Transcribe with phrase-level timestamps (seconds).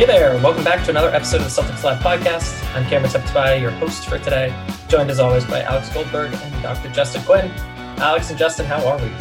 [0.00, 2.64] Hey there, welcome back to another episode of the Celtics Lab podcast.
[2.74, 4.50] I'm Cameron Tabatabaie, your host for today,
[4.88, 6.88] joined as always by Alex Goldberg and Dr.
[6.88, 7.50] Justin Quinn.
[8.00, 9.12] Alex and Justin, how are we?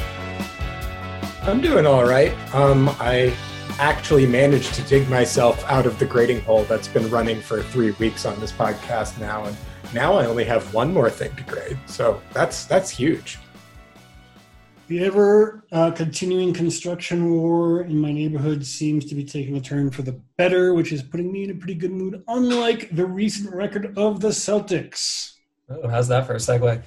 [1.42, 2.32] I'm doing all right.
[2.56, 3.36] Um, I
[3.78, 7.92] actually managed to dig myself out of the grading hole that's been running for three
[8.00, 9.58] weeks on this podcast now, and
[9.94, 11.78] now I only have one more thing to grade.
[11.88, 13.38] So that's that's huge.
[14.90, 19.92] The ever uh, continuing construction war in my neighborhood seems to be taking a turn
[19.92, 23.54] for the better, which is putting me in a pretty good mood, unlike the recent
[23.54, 25.34] record of the Celtics.
[25.70, 26.82] Oh, how's that for a segue?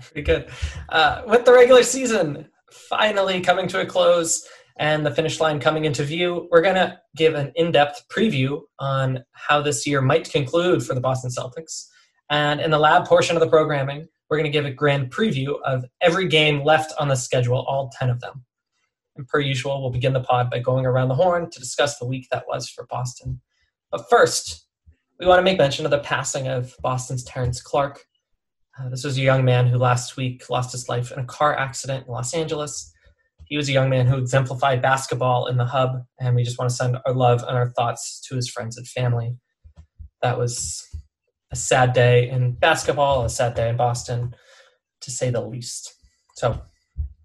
[0.00, 0.48] Pretty good.
[0.88, 4.46] Uh, with the regular season finally coming to a close
[4.78, 8.60] and the finish line coming into view, we're going to give an in depth preview
[8.78, 11.88] on how this year might conclude for the Boston Celtics.
[12.30, 15.60] And in the lab portion of the programming, we're going to give a grand preview
[15.64, 18.44] of every game left on the schedule, all 10 of them.
[19.16, 22.06] And per usual, we'll begin the pod by going around the horn to discuss the
[22.06, 23.40] week that was for Boston.
[23.90, 24.66] But first,
[25.18, 28.04] we want to make mention of the passing of Boston's Terrence Clarke.
[28.78, 31.56] Uh, this was a young man who last week lost his life in a car
[31.56, 32.92] accident in Los Angeles.
[33.46, 36.70] He was a young man who exemplified basketball in the hub, and we just want
[36.70, 39.36] to send our love and our thoughts to his friends and family.
[40.22, 40.87] That was
[41.50, 44.34] a sad day in basketball, a sad day in Boston,
[45.00, 45.94] to say the least.
[46.34, 46.60] So,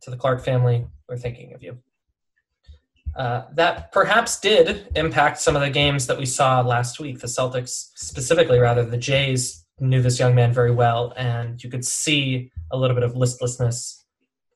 [0.02, 1.78] to the Clarke family, we're thinking of you.
[3.16, 7.20] Uh, that perhaps did impact some of the games that we saw last week.
[7.20, 11.86] The Celtics, specifically, rather, the Jays knew this young man very well, and you could
[11.86, 14.04] see a little bit of listlessness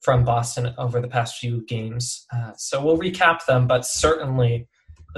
[0.01, 2.25] from Boston over the past few games.
[2.34, 4.67] Uh, so we'll recap them, but certainly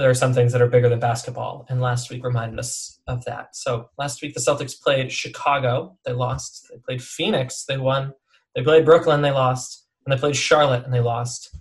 [0.00, 3.22] there are some things that are bigger than basketball, and last week reminded us of
[3.26, 3.54] that.
[3.54, 6.68] So last week the Celtics played Chicago, they lost.
[6.70, 8.14] They played Phoenix, they won.
[8.54, 11.54] They played Brooklyn, they lost, and they played Charlotte, and they lost.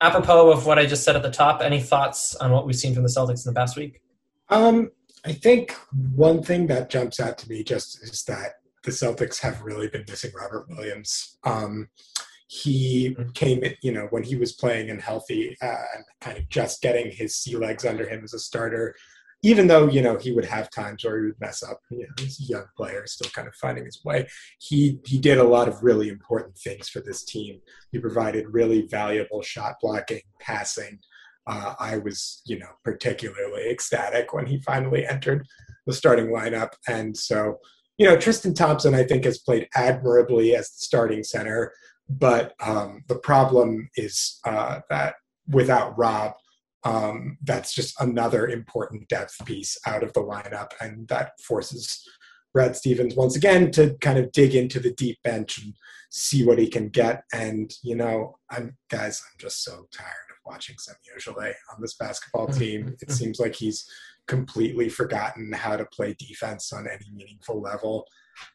[0.00, 2.94] Apropos of what I just said at the top, any thoughts on what we've seen
[2.94, 4.00] from the Celtics in the past week?
[4.48, 4.92] Um,
[5.24, 5.72] I think
[6.14, 10.04] one thing that jumps out to me just is that the Celtics have really been
[10.08, 11.36] missing Robert Williams.
[11.44, 11.88] Um,
[12.52, 16.82] he came, you know, when he was playing and healthy, uh, and kind of just
[16.82, 18.96] getting his sea legs under him as a starter.
[19.44, 22.08] Even though you know he would have times where he would mess up, you know,
[22.18, 24.26] he's a young player, still kind of finding his way.
[24.58, 27.60] He he did a lot of really important things for this team.
[27.92, 30.98] He provided really valuable shot blocking, passing.
[31.46, 35.46] Uh, I was, you know, particularly ecstatic when he finally entered
[35.86, 37.60] the starting lineup, and so
[38.00, 41.70] you know, Tristan Thompson, I think, has played admirably as the starting center.
[42.10, 45.14] But um, the problem is uh, that
[45.48, 46.32] without Rob,
[46.82, 52.04] um, that's just another important depth piece out of the lineup, and that forces
[52.52, 55.74] Brad Stevens once again to kind of dig into the deep bench and
[56.10, 57.22] see what he can get.
[57.32, 60.76] And you know, I'm guys, I'm just so tired of watching
[61.16, 62.96] Ojeleye on this basketball team.
[63.00, 63.88] It seems like he's
[64.26, 68.06] completely forgotten how to play defense on any meaningful level.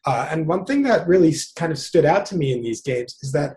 [0.04, 3.16] Uh, and one thing that really kind of stood out to me in these games
[3.22, 3.56] is that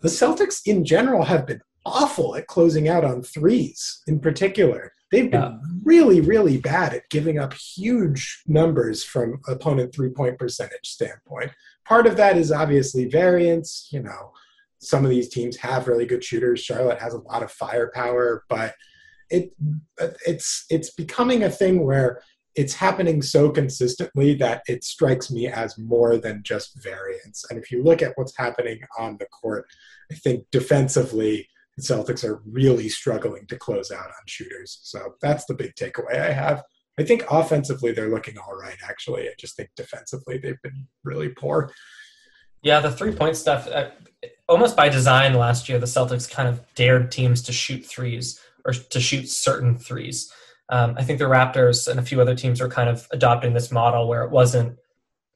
[0.00, 4.92] the Celtics in general have been awful at closing out on threes in particular.
[5.10, 5.58] They've been Yeah.
[5.84, 11.50] really, really bad at giving up huge numbers from opponent three point percentage standpoint.
[11.86, 13.88] Part of that is obviously variance.
[13.90, 14.32] You know,
[14.80, 16.60] some of these teams have really good shooters.
[16.60, 18.74] Charlotte has a lot of firepower, but
[19.30, 19.52] it
[20.26, 22.20] it's it's becoming a thing where
[22.58, 27.44] it's happening so consistently that it strikes me as more than just variance.
[27.48, 29.64] And if you look at what's happening on the court,
[30.10, 34.80] I think defensively, the Celtics are really struggling to close out on shooters.
[34.82, 36.64] So that's the big takeaway I have.
[36.98, 39.28] I think offensively, they're looking all right, actually.
[39.28, 41.72] I just think defensively, they've been really poor.
[42.62, 43.90] Yeah, the three point stuff, uh,
[44.48, 48.72] almost by design last year, the Celtics kind of dared teams to shoot threes or
[48.72, 50.32] to shoot certain threes.
[50.70, 53.72] Um, I think the Raptors and a few other teams are kind of adopting this
[53.72, 54.76] model where it wasn't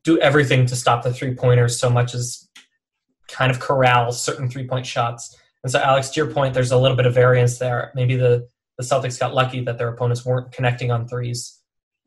[0.05, 2.49] do everything to stop the three pointers so much as
[3.29, 5.37] kind of corral certain three point shots.
[5.63, 7.93] And so, Alex, to your point, there's a little bit of variance there.
[7.95, 8.49] Maybe the,
[8.79, 11.61] the Celtics got lucky that their opponents weren't connecting on threes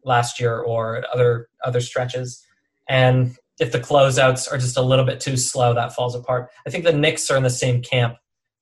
[0.04, 2.46] last year or other other stretches.
[2.88, 6.50] And if the closeouts are just a little bit too slow, that falls apart.
[6.68, 8.18] I think the Knicks are in the same camp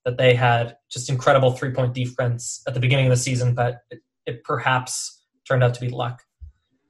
[0.06, 3.82] that they had just incredible three point defense at the beginning of the season, but
[3.90, 6.24] it, it perhaps turned out to be luck.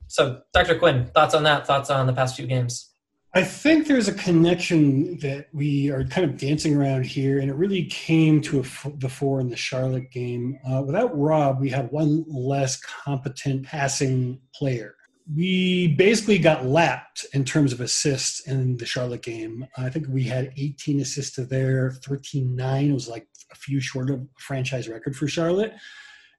[0.08, 0.78] So, Dr.
[0.78, 1.66] Quinn, thoughts on that?
[1.66, 2.94] Thoughts on the past few games?
[3.36, 7.56] I think there's a connection that we are kind of dancing around here, and it
[7.56, 10.60] really came to a, the fore in the Charlotte game.
[10.70, 14.94] Uh, without Rob, we had one less competent passing player.
[15.36, 19.66] We basically got lapped in terms of assists in the Charlotte game.
[19.78, 22.90] I think we had 18 assists to their 13 9.
[22.90, 25.74] It was like a few short of a franchise record for Charlotte.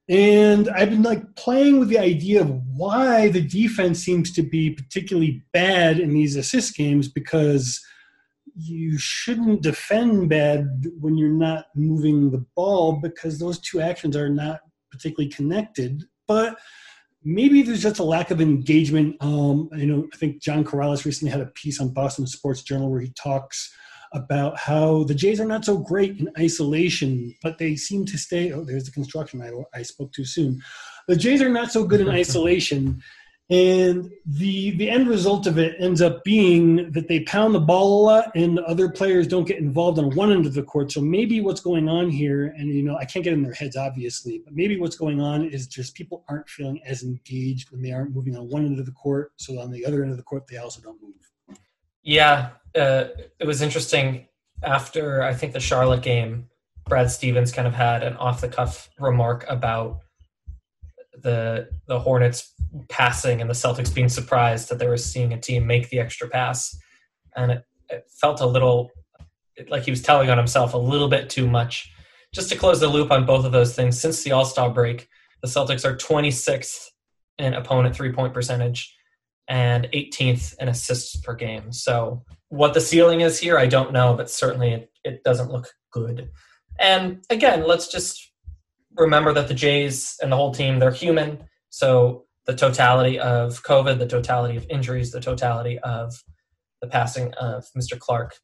[0.08, 4.70] And I've been like playing with the idea of why the defense seems to be
[4.70, 7.82] particularly bad in these assist games because
[8.56, 14.28] you shouldn't defend bad when you're not moving the ball because those two actions are
[14.28, 14.60] not
[14.90, 16.04] particularly connected.
[16.28, 16.58] But
[17.24, 19.16] maybe there's just a lack of engagement.
[19.20, 22.90] Um, you know, I think John Karalis recently had a piece on Boston Sports Journal
[22.90, 23.74] where he talks
[24.14, 28.52] about how the Jays are not so great in isolation, but they seem to stay.
[28.52, 29.42] Oh, there's the construction.
[29.42, 30.62] I, I spoke too soon.
[31.08, 33.02] The Jays are not so good in isolation,
[33.50, 38.00] and the the end result of it ends up being that they pound the ball
[38.00, 40.92] a lot, and other players don't get involved on one end of the court.
[40.92, 43.76] So maybe what's going on here, and you know, I can't get in their heads
[43.76, 47.90] obviously, but maybe what's going on is just people aren't feeling as engaged when they
[47.90, 49.32] aren't moving on one end of the court.
[49.36, 51.14] So on the other end of the court, they also don't move.
[52.02, 53.04] Yeah, uh,
[53.38, 54.26] it was interesting
[54.62, 56.48] after I think the Charlotte game.
[56.86, 60.00] Brad Stevens kind of had an off the cuff remark about
[61.22, 62.52] the the Hornets
[62.90, 66.28] passing and the Celtics being surprised that they were seeing a team make the extra
[66.28, 66.76] pass,
[67.36, 68.90] and it, it felt a little
[69.68, 71.90] like he was telling on himself a little bit too much.
[72.34, 75.08] Just to close the loop on both of those things, since the All Star break,
[75.40, 76.90] the Celtics are 26th
[77.38, 78.94] in opponent three point percentage
[79.48, 81.72] and 18th in assists per game.
[81.72, 85.68] So what the ceiling is here, I don't know, but certainly it, it doesn't look
[85.92, 86.30] good.
[86.78, 88.32] And again, let's just
[88.96, 91.44] remember that the Jays and the whole team, they're human.
[91.70, 96.14] So the totality of COVID, the totality of injuries, the totality of
[96.80, 97.98] the passing of Mr.
[97.98, 98.34] Clarke,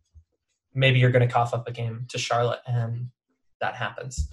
[0.75, 3.09] maybe you're going to cough up a game to Charlotte, and
[3.61, 4.29] that happens.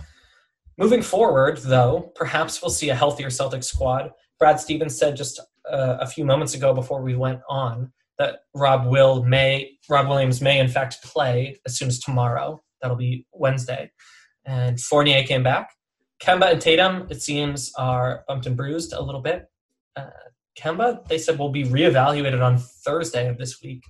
[0.78, 4.12] Moving forward, though, perhaps we'll see a healthier Celtics squad.
[4.40, 5.40] Brad Stevens said just
[5.72, 10.42] uh, a few moments ago before we went on that Rob will may Rob Williams
[10.42, 12.62] may in fact play as soon as tomorrow.
[12.82, 13.92] That'll be Wednesday.
[14.46, 15.72] And Fournier came back.
[16.22, 19.46] Kemba and Tatum, it seems, are bumped and bruised a little bit.
[19.96, 20.10] Uh,
[20.58, 23.84] Kemba, they said, will be reevaluated on Thursday of this week.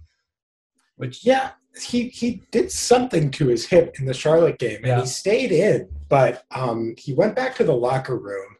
[0.97, 5.01] Which yeah, he he did something to his hip in the Charlotte game, and yeah.
[5.01, 8.55] he stayed in, but um, he went back to the locker room.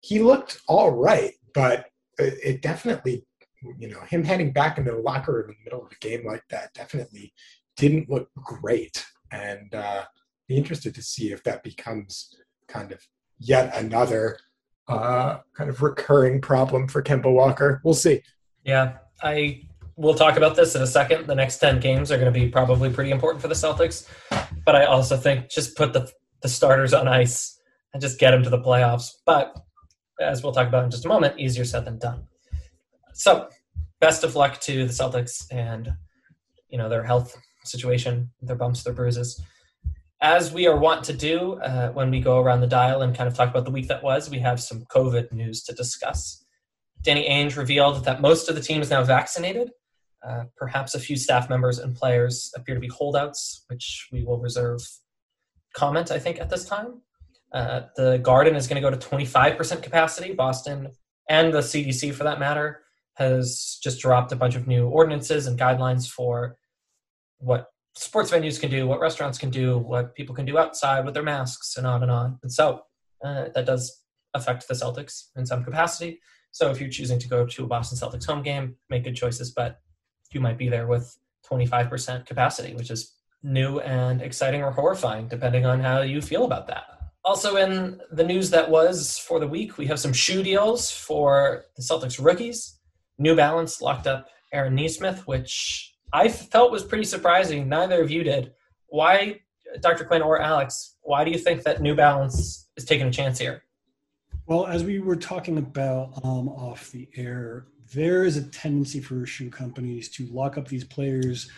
[0.00, 1.86] He looked all right, but
[2.18, 3.24] it, it definitely
[3.78, 6.26] you know, him heading back into the locker room in the middle of a game
[6.26, 7.32] like that definitely
[7.76, 9.04] didn't look great.
[9.30, 10.04] And uh,
[10.48, 12.34] be interested to see if that becomes
[12.68, 13.00] kind of
[13.38, 14.38] yet another
[14.88, 17.80] uh, kind of recurring problem for Kemba Walker.
[17.84, 18.22] We'll see.
[18.64, 19.62] Yeah, I
[19.96, 21.26] we'll talk about this in a second.
[21.26, 24.08] The next ten games are going to be probably pretty important for the Celtics,
[24.64, 26.10] but I also think just put the
[26.42, 27.58] the starters on ice
[27.92, 29.12] and just get them to the playoffs.
[29.24, 29.56] But
[30.20, 32.24] as we'll talk about in just a moment, easier said than done.
[33.12, 33.48] So,
[34.00, 35.92] best of luck to the Celtics and
[36.68, 39.40] you know their health situation, their bumps, their bruises.
[40.20, 43.28] As we are wont to do uh, when we go around the dial and kind
[43.28, 46.44] of talk about the week that was, we have some COVID news to discuss.
[47.02, 49.70] Danny Ainge revealed that most of the team is now vaccinated.
[50.26, 54.38] Uh, perhaps a few staff members and players appear to be holdouts, which we will
[54.38, 54.80] reserve
[55.74, 57.02] comment, I think, at this time.
[57.54, 60.32] Uh, the Garden is going to go to 25% capacity.
[60.34, 60.90] Boston
[61.28, 62.82] and the CDC, for that matter,
[63.14, 66.56] has just dropped a bunch of new ordinances and guidelines for
[67.38, 71.14] what sports venues can do, what restaurants can do, what people can do outside with
[71.14, 72.38] their masks, and on and on.
[72.42, 72.82] And so
[73.24, 74.02] uh, that does
[74.34, 76.20] affect the Celtics in some capacity.
[76.50, 79.52] So if you're choosing to go to a Boston Celtics home game, make good choices,
[79.52, 79.80] but
[80.32, 81.16] you might be there with
[81.48, 86.66] 25% capacity, which is new and exciting or horrifying, depending on how you feel about
[86.66, 86.84] that.
[87.24, 91.64] Also, in the news that was for the week, we have some shoe deals for
[91.74, 92.78] the Celtics rookies.
[93.18, 97.66] New Balance locked up Aaron Nesmith, which I felt was pretty surprising.
[97.66, 98.52] Neither of you did.
[98.88, 99.40] Why,
[99.80, 100.04] Dr.
[100.04, 103.62] Quinn or Alex, why do you think that New Balance is taking a chance here?
[104.46, 109.24] Well, as we were talking about um, off the air, there is a tendency for
[109.24, 111.50] shoe companies to lock up these players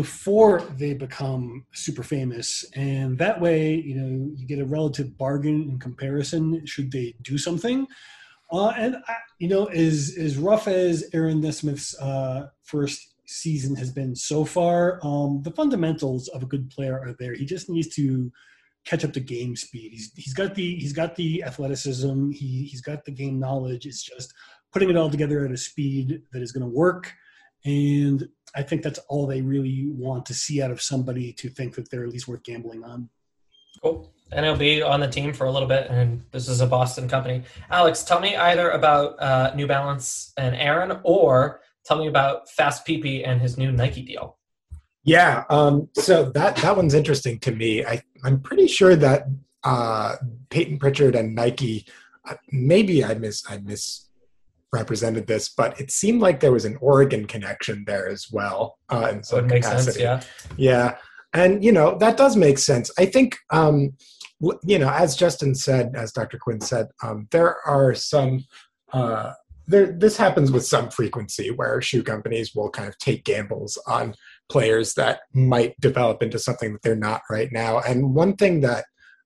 [0.00, 5.58] before they become super famous and that way you know you get a relative bargain
[5.70, 7.78] in comparison should they do something
[8.52, 13.90] Uh, and I, you know, as as rough as Aaron Nesmith's uh, first season has
[13.92, 17.34] been so far, um, the fundamentals of a good player are there.
[17.34, 18.30] He just needs to
[18.84, 19.88] catch up to game speed.
[19.96, 22.30] He's he's got the he's got the athleticism.
[22.30, 23.84] He he's got the game knowledge.
[23.84, 24.32] It's just
[24.72, 27.04] putting it all together at a speed that is going to work.
[27.64, 31.74] And I think that's all they really want to see out of somebody to think
[31.74, 33.10] that they're at least worth gambling on.
[33.82, 34.10] Cool.
[34.32, 37.08] And he'll be on the team for a little bit, and this is a Boston
[37.08, 37.42] company.
[37.70, 42.84] Alex, tell me either about uh, New Balance and Aaron, or tell me about Fast
[42.86, 44.38] PP and his new Nike deal.
[45.04, 47.84] Yeah, um, so that that one's interesting to me.
[47.84, 49.28] I I'm pretty sure that
[49.62, 50.16] uh,
[50.50, 51.86] Payton Pritchard and Nike,
[52.28, 53.58] uh, maybe I miss I
[54.72, 59.10] misrepresented this, but it seemed like there was an Oregon connection there as well uh,
[59.12, 60.20] in some sense, yeah.
[60.56, 60.96] Yeah,
[61.32, 62.90] and you know that does make sense.
[62.98, 63.94] I think um,
[64.64, 66.38] you know, as Justin said, as Dr.
[66.38, 68.44] Quinn said, um, there are some.
[68.92, 69.32] Uh,
[69.68, 74.14] there, this happens with some frequency where shoe companies will kind of take gambles on
[74.48, 77.80] players that might develop into something that they're not right now.
[77.80, 78.84] And one thing that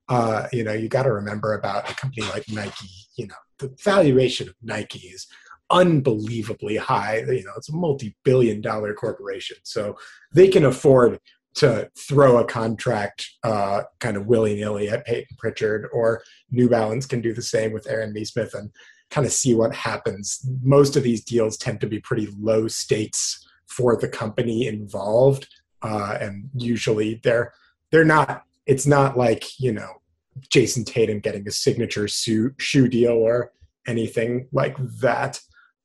[0.09, 3.74] uh, you know you got to remember about a company like Nike, you know, the
[3.82, 5.26] valuation of Nike is
[5.70, 7.18] unbelievably high.
[7.18, 9.96] You know, it's a multi-billion-dollar corporation, so
[10.32, 11.20] they can afford
[11.52, 17.20] to throw a contract uh, kind of willy-nilly at Payton Pritchard, or New Balance can
[17.20, 18.70] do the same with Aaron Nesmith and
[19.10, 20.46] kind of see what happens.
[20.62, 25.48] Most of these deals tend to be pretty low stakes for the company involved,
[25.82, 27.52] uh, and usually they're
[27.90, 28.44] they're not.
[28.66, 30.00] It's not like you know
[30.49, 33.52] Jayson Tatum getting a signature shoe shoe deal or
[33.87, 35.40] anything like that.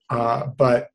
[0.10, 0.90] Uh, but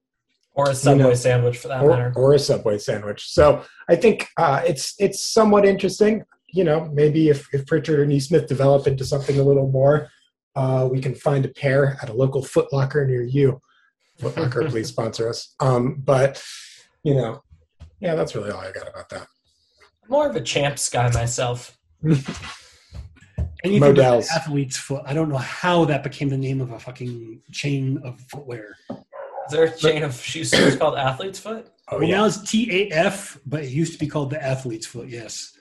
[0.54, 2.12] Or a Subway know, sandwich for that or, matter.
[2.16, 3.28] or a subway sandwich.
[3.30, 6.24] So I think uh, it's it's somewhat interesting.
[6.52, 10.08] You know, maybe if if Pritchard or Nesmith develop into something a little more,
[10.56, 13.60] uh, we can find a pair at a local Foot Locker near you.
[14.18, 15.54] Foot Locker, please sponsor us.
[15.60, 16.42] Um, but
[17.04, 17.42] you know,
[18.00, 19.26] yeah, that's really all I got about that.
[20.08, 21.78] More of a champs guy myself.
[23.64, 24.28] Anything with Modell's.
[24.30, 25.02] athlete's foot.
[25.06, 28.76] I don't know how that became the name of a fucking chain of footwear.
[28.90, 28.96] Is
[29.52, 31.68] there a chain of shoe stores called Athlete's Foot?
[31.90, 35.08] Oh well, yeah, now it's TAF, but it used to be called the athlete's foot.
[35.08, 35.52] Yes.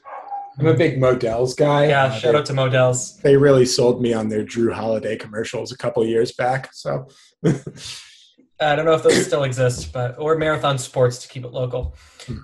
[0.59, 1.87] I'm a big Modell's guy.
[1.87, 3.17] Yeah, Uh, shout they, out to Modell's.
[3.17, 6.69] they really sold me on their Jrue Holiday commercials a couple years back.
[6.73, 7.07] So
[8.61, 11.95] I don't know if those still exist, but or Marathon Sports to keep it local.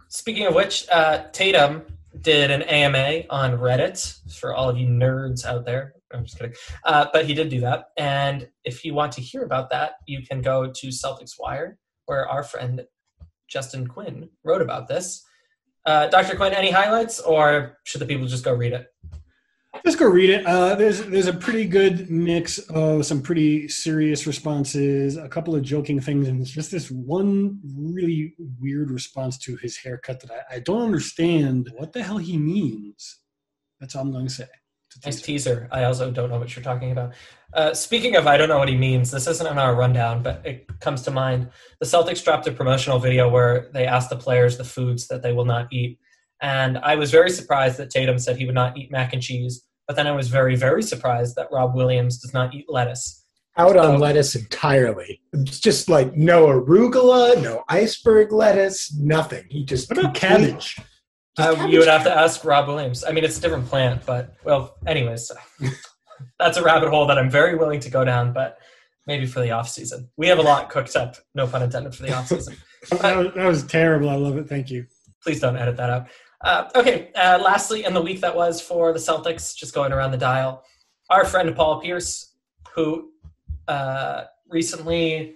[0.07, 1.83] Speaking of which, uh, Tatum
[2.21, 5.93] did an AMA on Reddit for all of you nerds out there.
[6.13, 6.53] I'm just kidding,
[6.85, 7.87] uh, but he did do that.
[7.97, 12.27] And if you want to hear about that, you can go to Celtics Wire, where
[12.27, 12.85] our friend
[13.47, 15.23] Justin Quinn wrote about this.
[15.85, 16.35] Uh, Dr.
[16.35, 18.87] Quinn, any highlights, or should the people just go read it?
[19.85, 20.45] Just go read it.
[20.47, 25.61] Uh, there's there's a pretty good mix of some pretty serious responses, a couple of
[25.61, 30.55] joking things, and it's just this one really weird response to his haircut that I,
[30.55, 33.19] I don't understand what the hell he means.
[33.79, 34.47] That's all I'm going to say.
[35.05, 35.67] Nice teaser.
[35.71, 37.13] I also don't know what you're talking about.
[37.53, 39.11] Uh, speaking of, I don't know what he means.
[39.11, 41.49] This isn't on our rundown, but it comes to mind.
[41.79, 45.31] The Celtics dropped a promotional video where they asked the players the foods that they
[45.31, 45.99] will not eat,
[46.41, 49.61] and I was very surprised that Tatum said he would not eat mac and cheese.
[49.87, 53.21] But then I was very, very surprised that Rob Williams does not eat lettuce.
[53.57, 55.21] out on So- lettuce entirely.
[55.31, 59.45] It's just like no arugula, no iceberg lettuce, nothing.
[59.49, 60.75] He just What about cabbage?
[60.75, 60.79] just
[61.37, 61.71] Uh, cabbage.
[61.71, 63.05] you would have to ask Rob Williams.
[63.05, 65.31] I mean, it's a different plant, but well, anyways,
[66.39, 68.33] that's a rabbit hole that I'm very willing to go down.
[68.33, 68.57] But
[69.07, 71.15] maybe for the off season, we have a lot cooked up.
[71.33, 72.55] No pun intended for the off season.
[73.01, 74.09] That was, that was terrible.
[74.09, 74.47] I love it.
[74.47, 74.85] Thank you.
[75.23, 76.07] Please don't edit that out.
[76.45, 80.11] Uh, okay, uh, lastly, in the week that was for the Celtics, just going around
[80.11, 80.63] the dial,
[81.09, 82.35] our friend Paul Pierce,
[82.75, 83.09] who
[83.67, 85.33] uh, recently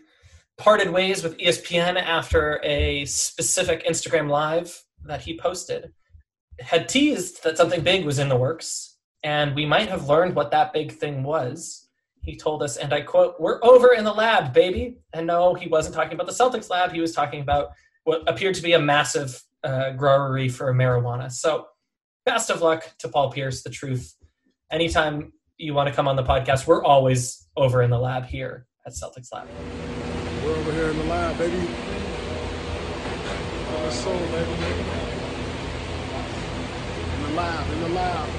[0.56, 5.92] parted ways with ESPN after a specific Instagram live that he posted,
[6.60, 10.52] had teased that something big was in the works, and we might have learned what
[10.52, 11.88] that big thing was.
[12.22, 15.00] He told us, and I quote, We're over in the lab, baby.
[15.14, 16.92] And no, he wasn't talking about the Celtics lab.
[16.92, 17.72] He was talking about
[18.04, 21.32] what appeared to be a massive uh, growery for marijuana.
[21.32, 21.68] So,
[22.26, 24.16] best of luck to Paul Pierce, the truth.
[24.72, 28.68] Anytime you want to come on the podcast, we're always over in the lab here
[28.86, 29.48] at Celtics Lab.
[30.44, 31.68] We're over here in the lab, baby.
[33.90, 34.52] The soul, baby.
[37.16, 38.30] In the lab, in the lab.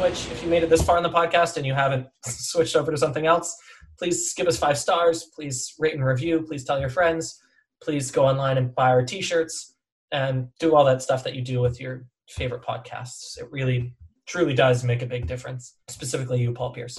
[0.00, 2.90] Which, if you made it this far in the podcast and you haven't switched over
[2.90, 3.56] to something else,
[3.98, 5.24] please give us five stars.
[5.34, 6.42] Please rate and review.
[6.42, 7.40] Please tell your friends.
[7.84, 9.74] Please go online and buy our t-shirts
[10.10, 13.38] and do all that stuff that you do with your favorite podcasts.
[13.38, 13.94] It really,
[14.26, 15.74] truly does make a big difference.
[15.88, 16.98] Specifically, you, Paul Pierce.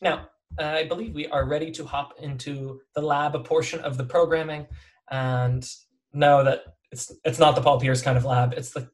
[0.00, 0.28] Now,
[0.60, 4.66] uh, I believe we are ready to hop into the lab—a portion of the programming
[5.10, 5.68] and
[6.12, 8.52] know that it's it's not the Paul Pierce kind of lab.
[8.52, 8.88] It's the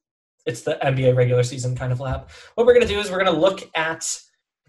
[0.47, 2.31] it's the NBA regular season kind of lab.
[2.55, 4.19] What we're going to do is we're going to look at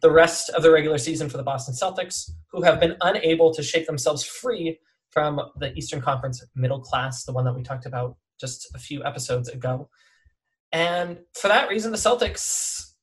[0.02, 3.64] the rest of the regular season for the Boston Celtics, who have been unable to
[3.64, 4.78] shake themselves free
[5.12, 9.04] from the Eastern Conference middle class, the one that we talked about just a few
[9.04, 9.90] episodes ago.
[10.72, 12.94] And for that reason, the Celtics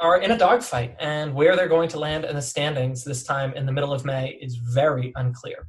[0.00, 3.54] are in a dogfight, and where they're going to land in the standings this time
[3.54, 5.68] in the middle of May is very unclear.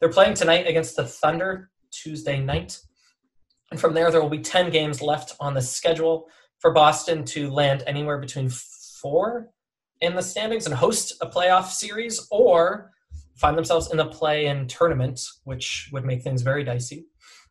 [0.00, 2.78] They're playing tonight against the Thunder Tuesday night.
[3.70, 7.50] And from there, there will be 10 games left on the schedule for Boston to
[7.50, 9.50] land anywhere between four
[10.00, 12.92] in the standings and host a playoff series or
[13.36, 17.06] find themselves in the play in tournament, which would make things very dicey.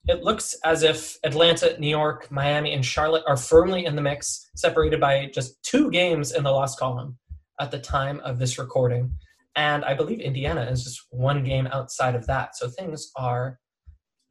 [0.08, 4.50] It looks as if Atlanta, New York, Miami, and Charlotte are firmly in the mix,
[4.56, 7.18] separated by just two games in the loss column
[7.60, 9.12] at the time of this recording.
[9.56, 12.56] And I believe Indiana is just one game outside of that.
[12.56, 13.60] So things are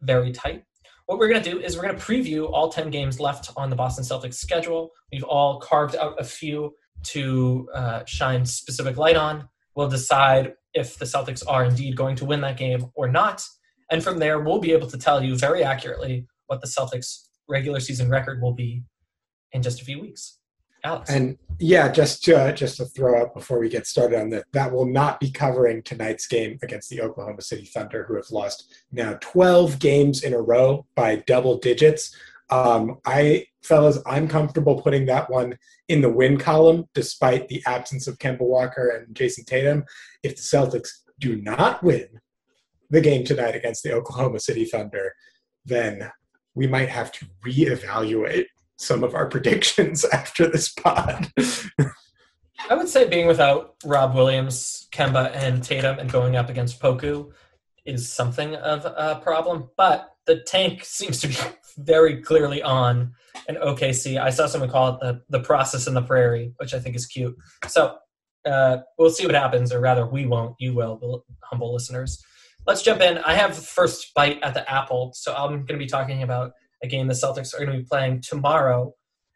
[0.02, 0.64] very tight.
[1.06, 3.68] What we're going to do is we're going to preview all 10 games left on
[3.68, 4.90] the Boston Celtics schedule.
[5.12, 9.48] We've all carved out a few to uh, shine specific light on.
[9.74, 13.44] We'll decide if the Celtics are indeed going to win that game or not.
[13.90, 17.80] And from there, we'll be able to tell you very accurately what the Celtics' regular
[17.80, 18.82] season record will be
[19.52, 20.38] in just a few weeks.
[20.84, 21.10] Alex.
[21.10, 24.44] And yeah, just to, uh, just to throw out before we get started on that,
[24.52, 28.74] that will not be covering tonight's game against the Oklahoma City Thunder, who have lost
[28.92, 32.14] now 12 games in a row by double digits.
[32.50, 35.58] Um, I, fellas, I'm comfortable putting that one
[35.88, 39.84] in the win column, despite the absence of Kemba Walker and Jayson Tatum.
[40.22, 42.20] If the Celtics do not win
[42.90, 45.14] the game tonight against the Oklahoma City Thunder,
[45.64, 46.10] then
[46.54, 48.46] we might have to reevaluate
[48.76, 51.32] some of our predictions after this pod.
[52.70, 57.32] I would say being without Rob Williams, Kemba, and Tatum and going up against Poku
[57.84, 61.36] is something of a problem, but the tank seems to be
[61.76, 63.12] very clearly on
[63.48, 64.20] an OKC.
[64.20, 67.06] I saw someone call it the, the process in the prairie, which I think is
[67.06, 67.36] cute.
[67.66, 67.96] So
[68.46, 70.54] uh, we'll see what happens, or rather, we won't.
[70.58, 72.22] You will, humble listeners.
[72.66, 73.18] Let's jump in.
[73.18, 76.52] I have the first bite at the apple, so I'm going to be talking about
[76.82, 78.94] a game the Celtics are going to be playing tomorrow,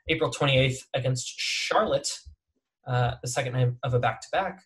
[0.09, 2.09] April 28th, against Charlotte,
[2.87, 4.63] uh, the second night of a back to back.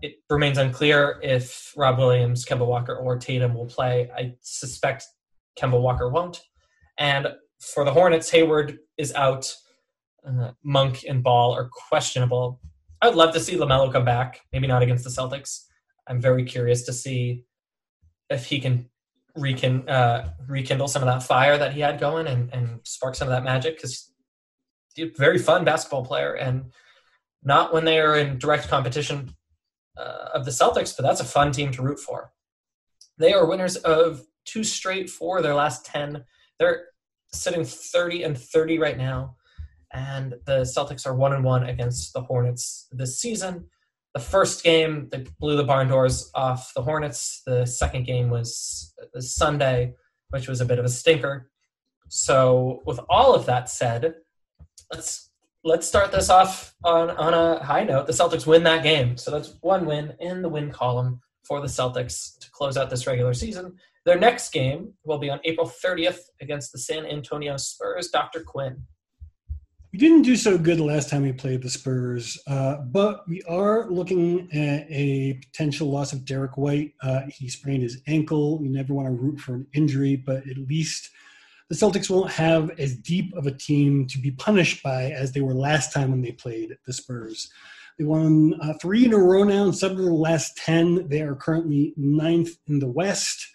[0.00, 4.10] It remains unclear if Rob Williams, Kemba Walker, or Tatum will play.
[4.16, 5.04] I suspect
[5.60, 6.42] Kemba Walker won't.
[6.98, 7.28] And
[7.60, 9.54] for the Hornets, Hayward is out.
[10.26, 12.60] Uh, Monk and Ball are questionable.
[13.02, 15.64] I would love to see LaMelo come back, maybe not against the Celtics.
[16.06, 17.44] I'm very curious to see
[18.28, 18.88] if he can
[19.88, 23.32] uh, rekindle some of that fire that he had going and, and spark some of
[23.32, 24.12] that magic because
[24.94, 26.72] he's a very fun basketball player and
[27.42, 29.34] not when they are in direct competition
[29.96, 32.32] uh, of the Celtics, but that's a fun team to root for.
[33.18, 36.24] They are winners of two straight for their last 10.
[36.58, 36.86] They're
[37.32, 39.36] sitting 30 and 30 right now.
[39.92, 43.66] And the Celtics are one and one against the Hornets this season.
[44.14, 47.42] The first game, they blew the barn doors off the Hornets.
[47.46, 49.94] The second game was Sunday,
[50.30, 51.50] which was a bit of a stinker.
[52.08, 54.14] So, with all of that said,
[54.92, 55.30] let's
[55.64, 58.06] let's start this off on, on a high note.
[58.06, 59.16] The Celtics win that game.
[59.16, 63.06] So that's one win in the win column for the Celtics to close out this
[63.06, 63.76] regular season.
[64.10, 68.08] Their next game will be on April 30th against the San Antonio Spurs.
[68.08, 68.40] Dr.
[68.40, 68.82] Quinn.
[69.92, 73.88] We didn't do so good last time we played the Spurs, uh, but we are
[73.88, 76.94] looking at a potential loss of Derrick White.
[77.00, 78.58] Uh, he sprained his ankle.
[78.60, 81.08] You never want to root for an injury, but at least
[81.68, 85.40] the Celtics won't have as deep of a team to be punished by as they
[85.40, 87.48] were last time when they played the Spurs.
[87.96, 91.06] They won uh, three in a row now and seven of the last 10.
[91.06, 93.46] They are currently ninth in the West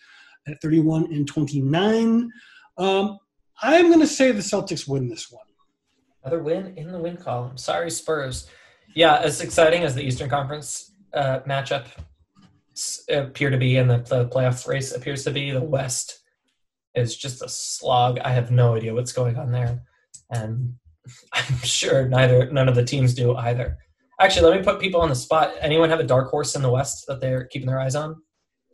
[0.47, 2.31] at 31 and 29.
[2.77, 3.17] Um,
[3.62, 5.45] I'm going to say the Celtics win this one.
[6.23, 7.58] Another win in the win column.
[7.58, 8.47] Sorry, Spurs.
[8.95, 11.86] Yeah, as exciting as the Eastern Conference uh, matchup
[13.10, 16.19] appear to be and the, the playoff race appears to be, the West
[16.95, 18.19] is just a slog.
[18.19, 19.81] I have no idea what's going on there,
[20.29, 20.75] and
[21.34, 23.77] I'm sure neither none of the teams do either.
[24.19, 25.53] Actually, let me put people on the spot.
[25.60, 28.21] Anyone have a dark horse in the West that they're keeping their eyes on?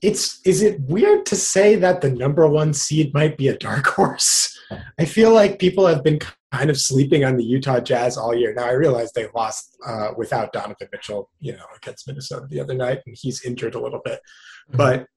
[0.02, 3.86] It's is it weird to say that the number one seed might be a dark
[3.98, 4.58] horse?
[5.00, 6.20] I feel like people have been
[6.52, 8.54] kind of sleeping on the Utah Jazz all year.
[8.54, 12.74] Now I realize they lost uh, without Donovan Mitchell, you know, against Minnesota the other
[12.74, 14.20] night, and he's injured a little bit.
[14.70, 14.78] Mm-hmm.
[14.78, 15.08] But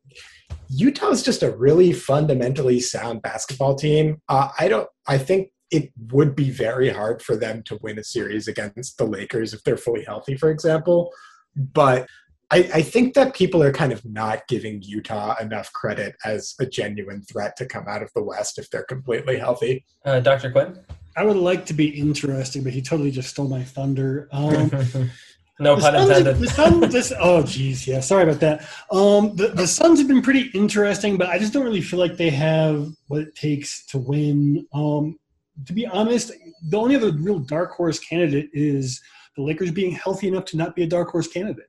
[0.69, 4.21] Utah is just a really fundamentally sound basketball team.
[4.29, 4.89] Uh, I don't.
[5.07, 9.05] I think it would be very hard for them to win a series against the
[9.05, 11.11] Lakers if they're fully healthy, for example.
[11.57, 12.09] But
[12.51, 16.67] I, I think that people are kind of not giving Utah enough credit as a
[16.67, 19.85] genuine threat to come out of the West if they're completely healthy.
[20.05, 20.51] Uh, Dr.
[20.51, 20.79] Quinn?
[21.17, 24.29] I would like to be interesting, but he totally just stole my thunder.
[24.33, 24.71] Um,
[25.61, 26.39] no the pun Suns- intended.
[26.39, 28.01] The Suns, this, oh, geez, yeah.
[28.01, 28.69] Sorry about that.
[28.91, 32.17] Um, the the Suns have been pretty interesting, but I just don't really feel like
[32.17, 34.67] they have what it takes to win.
[34.75, 35.19] Um,
[35.67, 36.33] to be honest,
[36.69, 39.01] the only other real dark horse candidate is
[39.37, 41.67] the Lakers being healthy enough to not be a dark horse candidate.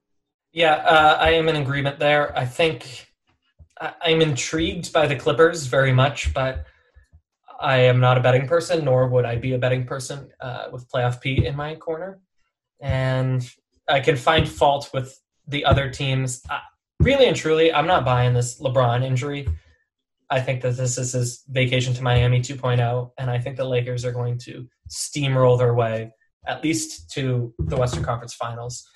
[0.56, 2.36] Yeah, uh, I am in agreement there.
[2.36, 3.12] I think
[3.82, 6.66] I- I'm intrigued by the Clippers very much, but
[7.60, 10.90] I am not a betting person, nor would I be a betting person uh, with
[10.90, 12.22] playoff P in my corner.
[12.80, 13.46] And
[13.90, 16.42] I can find fault with the other teams.
[17.02, 19.50] Really and truly, I'm not buying this LeBron injury.
[20.30, 24.06] I think that this is his vacation to Miami 2.0, and I think the Lakers
[24.06, 26.14] are going to steamroll their way
[26.48, 28.88] at least to the Western Conference Finals.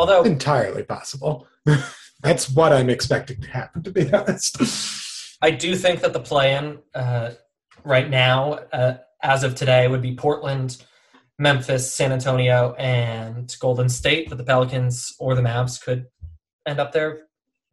[0.00, 1.46] Although Entirely possible.
[2.22, 5.36] That's what I'm expecting to happen, to be honest.
[5.42, 7.32] I do think that the play-in uh,
[7.84, 10.82] right now, uh, as of today, would be Portland,
[11.38, 14.30] Memphis, San Antonio, and Golden State.
[14.30, 16.06] But the Pelicans or the Mavs could
[16.66, 17.26] end up there.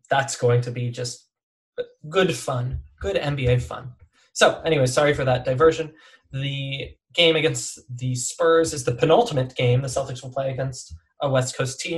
[0.09, 1.29] That's going to be just
[2.09, 3.93] good fun, good NBA fun.
[4.33, 5.93] So, anyway, sorry for that diversion.
[6.33, 11.29] The game against the Spurs is the penultimate game the Celtics will play against a
[11.29, 11.97] West Coast team.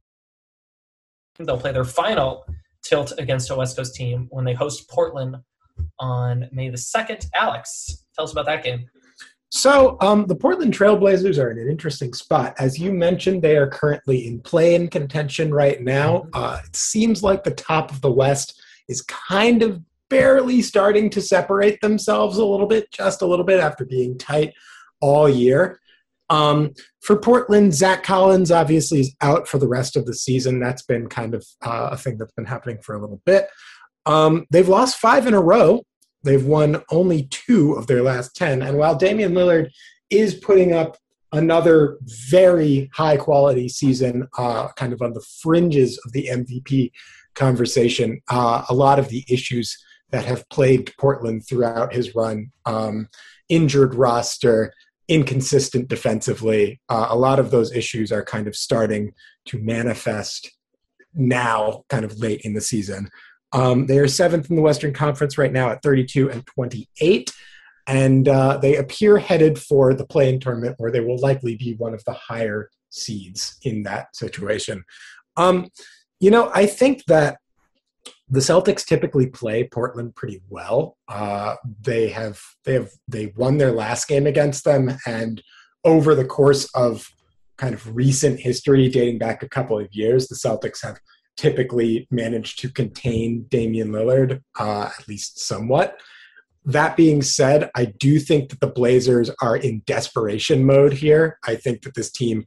[1.45, 2.45] They'll play their final
[2.83, 5.37] tilt against a West Coast team when they host Portland
[5.99, 7.25] on May the 2nd.
[7.35, 8.85] Alex, tell us about that game.
[9.53, 12.55] So, um, the Portland Trailblazers are in an interesting spot.
[12.57, 16.27] As you mentioned, they are currently in play in contention right now.
[16.33, 21.21] Uh, it seems like the top of the West is kind of barely starting to
[21.21, 24.53] separate themselves a little bit, just a little bit after being tight
[25.01, 25.80] all year.
[26.31, 30.59] Um, for Portland, Zach Collins obviously is out for the rest of the season.
[30.59, 33.47] That's been kind of uh, a thing that's been happening for a little bit.
[34.05, 35.83] Um, they've lost five in a row.
[36.23, 38.61] They've won only two of their last 10.
[38.61, 39.69] And while Damian Lillard
[40.09, 40.97] is putting up
[41.33, 41.97] another
[42.29, 46.91] very high quality season, uh, kind of on the fringes of the MVP
[47.35, 49.77] conversation, uh, a lot of the issues
[50.11, 53.07] that have plagued Portland throughout his run um,
[53.49, 54.73] injured roster,
[55.11, 56.79] inconsistent defensively.
[56.87, 59.11] Uh, a lot of those issues are kind of starting
[59.45, 60.49] to manifest
[61.13, 63.09] now, kind of late in the season.
[63.51, 67.29] Um, they are seventh in the Western Conference right now at 32 and 28.
[67.87, 71.73] And uh, they appear headed for the play in tournament where they will likely be
[71.73, 74.85] one of the higher seeds in that situation.
[75.35, 75.67] Um,
[76.21, 77.37] you know, I think that
[78.31, 80.97] the Celtics typically play Portland pretty well.
[81.09, 85.43] Uh, they have they have they won their last game against them, and
[85.83, 87.05] over the course of
[87.57, 90.97] kind of recent history, dating back a couple of years, the Celtics have
[91.35, 95.99] typically managed to contain Damian Lillard, uh, at least somewhat.
[96.63, 101.39] That being said, I do think that the Blazers are in desperation mode here.
[101.45, 102.45] I think that this team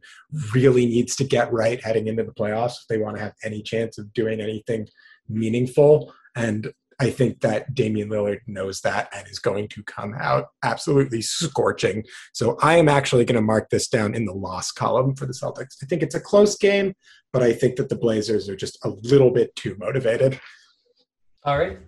[0.54, 3.60] really needs to get right heading into the playoffs if they want to have any
[3.60, 4.86] chance of doing anything
[5.28, 6.12] meaningful.
[6.36, 11.22] And I think that Damian Lillard knows that and is going to come out absolutely
[11.22, 12.04] scorching.
[12.32, 15.32] So I am actually going to mark this down in the loss column for the
[15.32, 15.76] Celtics.
[15.82, 16.94] I think it's a close game,
[17.32, 20.40] but I think that the Blazers are just a little bit too motivated.
[21.42, 21.78] All right.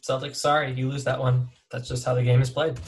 [0.00, 1.48] Celtics, sorry, you lose that one.
[1.70, 2.78] That's just how the game is played.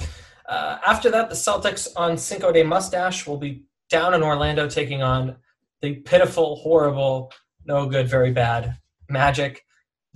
[0.49, 5.03] Uh, after that, the Celtics on Cinco de Mustache will be down in Orlando taking
[5.03, 5.37] on
[5.81, 7.33] the pitiful, horrible,
[7.65, 8.77] no good, very bad
[9.09, 9.65] Magic.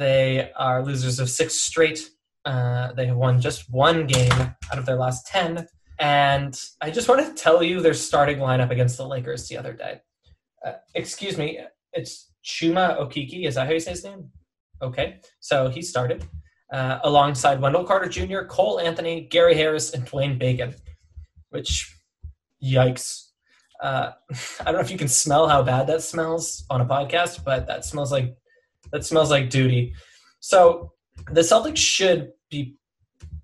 [0.00, 2.08] They are losers of six straight.
[2.46, 5.66] Uh, they have won just one game out of their last 10.
[5.98, 9.74] And I just want to tell you their starting lineup against the Lakers the other
[9.74, 10.00] day.
[10.64, 11.60] Uh, excuse me,
[11.92, 13.46] it's Chuma Okeke.
[13.46, 14.30] Is that how you say his name?
[14.80, 16.24] Okay, so he started
[16.72, 20.74] uh, alongside Wendell Carter Jr., Cole Anthony, Gary Harris, and Dwayne Bacon.
[21.50, 21.94] Which,
[22.64, 23.32] yikes!
[23.82, 24.12] Uh,
[24.60, 27.66] I don't know if you can smell how bad that smells on a podcast, but
[27.66, 28.34] that smells like
[28.92, 29.94] that smells like duty.
[30.40, 30.92] So
[31.30, 32.76] the Celtics should be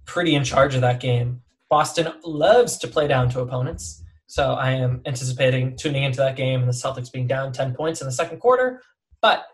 [0.06, 1.42] pretty in charge of that game.
[1.68, 4.02] Boston loves to play down to opponents.
[4.26, 8.00] So I am anticipating tuning into that game and the Celtics being down 10 points
[8.00, 8.82] in the second quarter.
[9.22, 9.44] But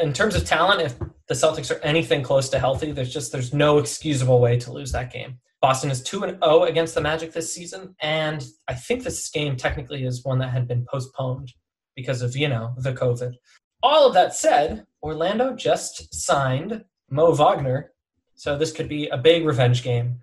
[0.00, 3.54] in terms of talent, if the Celtics are anything close to healthy, there's just there's
[3.54, 5.38] no excusable way to lose that game.
[5.60, 9.56] Boston is 2 and 0 against the Magic this season and I think this game
[9.56, 11.52] technically is one that had been postponed
[11.94, 13.34] because of, you know, the COVID.
[13.82, 17.92] All of that said, Orlando just signed Mo Wagner,
[18.34, 20.20] so this could be a big revenge game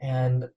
[0.00, 0.48] and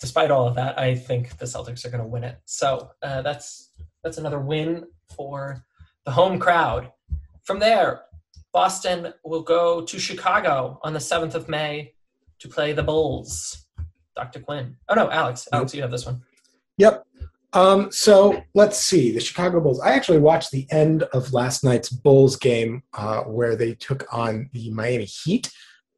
[0.00, 2.38] despite all of that, I think the Celtics are going to win it.
[2.44, 3.70] So, uh, that's
[4.02, 4.84] that's another win
[5.14, 5.64] for
[6.04, 6.90] the home crowd.
[7.44, 8.02] From there,
[8.52, 11.94] Boston will go to Chicago on the 7th of May
[12.40, 13.66] to play the Bulls.
[14.16, 14.40] Dr.
[14.40, 14.76] Quinn.
[14.88, 15.48] Oh no, Alex.
[15.52, 16.20] Alex, you have this one.
[16.76, 17.06] Yep.
[17.54, 19.80] Um, so let's see the Chicago Bulls.
[19.80, 24.48] I actually watched the end of last night's Bulls game uh, where they took on
[24.52, 25.50] the Miami Heat.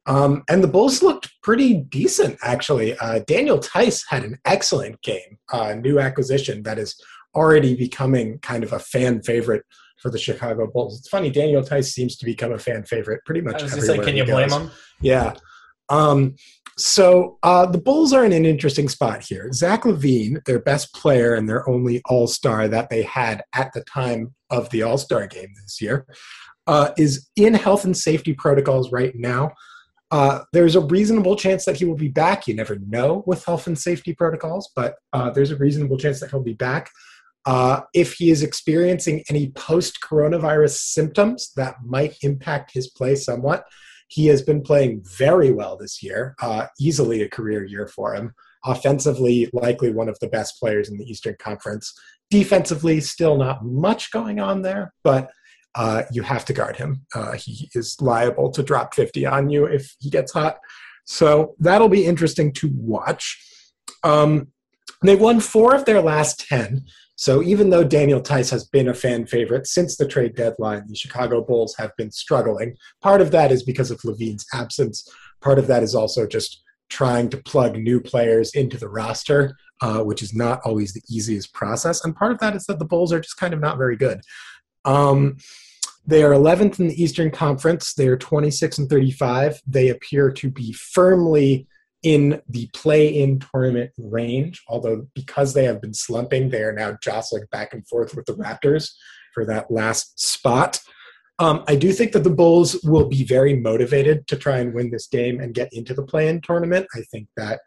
[0.07, 2.97] Um, and the Bulls looked pretty decent, actually.
[2.97, 6.95] Uh, Daniel Theis had an excellent game, uh, new acquisition that is
[7.33, 9.63] already becoming kind of a fan favorite
[9.97, 10.99] for the Chicago Bulls.
[10.99, 13.81] It's funny, Daniel Theis seems to become a fan favorite pretty much I was to
[13.81, 14.69] say, can you blame him?
[15.01, 15.33] Yeah.
[15.89, 16.35] Um,
[16.77, 19.51] so uh, the Bulls are in an interesting spot here.
[19.53, 23.83] Zach LaVine, their best player and their only All Star that they had at the
[23.83, 26.05] time of the All Star game this year,
[26.67, 29.51] uh, is in health and safety protocols right now.
[30.11, 32.47] Uh, there's a reasonable chance that he will be back.
[32.47, 36.29] You never know with health and safety protocols, but uh, there's a reasonable chance that
[36.29, 36.89] he'll be back.
[37.45, 43.65] Uh, if he is experiencing any post coronavirus symptoms that might impact his play somewhat,
[44.07, 48.33] he has been playing very well this year, uh, easily a career year for him.
[48.65, 51.93] Offensively, likely one of the best players in the Eastern Conference.
[52.29, 55.29] Defensively, still not much going on there, but
[55.75, 57.05] uh, you have to guard him.
[57.13, 60.57] Uh, he is liable to drop 50 on you if he gets hot.
[61.05, 63.39] So that'll be interesting to watch.
[64.03, 64.47] Um,
[65.03, 66.85] they won four of their last 10.
[67.15, 70.95] So even though Daniel Theis has been a fan favorite since the trade deadline, the
[70.95, 72.75] Chicago Bulls have been struggling.
[73.01, 75.07] Part of that is because of LaVine's absence.
[75.41, 79.99] Part of that is also just trying to plug new players into the roster, uh,
[79.99, 82.03] which is not always the easiest process.
[82.03, 84.21] And part of that is that the Bulls are just kind of not very good.
[84.83, 85.37] Um,
[86.05, 87.93] they are 11th in the Eastern Conference.
[87.93, 89.61] They are 26 and 35.
[89.65, 91.67] They appear to be firmly
[92.05, 94.63] in the play-in tournament range.
[94.69, 98.35] Although because they have been slumping, they are now jostling back and forth with the
[98.35, 98.91] Raptors
[99.33, 100.79] for that last spot.
[101.39, 104.91] Um, I do think that the Bulls will be very motivated to try and win
[104.91, 106.85] this game and get into the play-in tournament.
[106.95, 107.59] I think that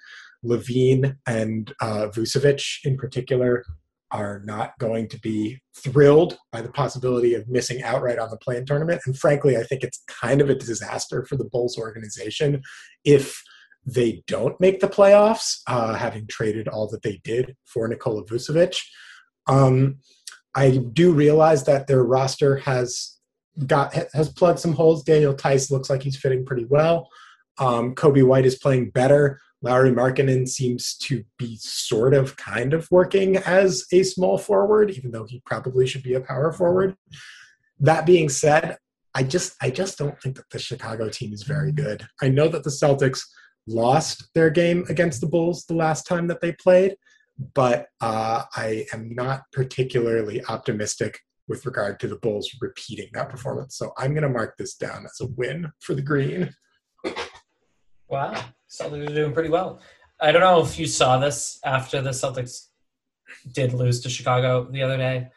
[0.44, 3.64] LaVine and uh, Vucevic, in particular,
[4.12, 8.64] are not going to be thrilled by the possibility of missing outright on the play-in
[8.64, 9.02] tournament.
[9.04, 12.62] And frankly, I think it's kind of a disaster for the Bulls organization
[13.04, 13.42] if
[13.88, 18.78] they don't make the playoffs, uh, having traded all that they did for Nikola Vucevic.
[19.46, 19.98] Um,
[20.54, 23.18] I do realize that their roster has
[23.66, 25.02] got has plugged some holes.
[25.02, 27.08] Daniel Theis looks like he's fitting pretty well.
[27.58, 29.40] Um, Coby White is playing better.
[29.62, 35.10] Lauri Markkanen seems to be sort of kind of working as a small forward, even
[35.10, 36.94] though he probably should be a power forward.
[37.80, 38.76] That being said,
[39.14, 42.06] I just I just don't think that the Chicago team is very good.
[42.20, 43.22] I know that the Celtics
[43.68, 46.96] lost their game against the Bulls the last time that they played,
[47.54, 53.76] but uh, I am not particularly optimistic with regard to the Bulls repeating that performance.
[53.76, 56.54] So I'm going to mark this down as a win for the Green.
[58.08, 59.80] Wow, Celtics are doing pretty well.
[60.20, 62.68] I don't know if you saw this after the Celtics
[63.52, 65.28] did lose to Chicago the other day.